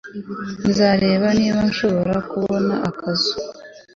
[0.69, 3.33] Nzareba niba nshobora kubona akazu